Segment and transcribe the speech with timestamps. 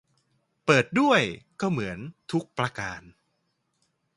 [0.65, 1.21] เปิดด้วย
[1.61, 1.97] ก็เหมือน
[2.31, 3.01] ทุกประการ